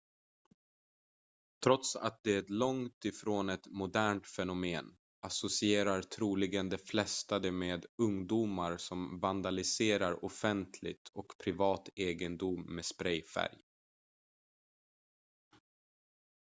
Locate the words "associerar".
5.21-6.01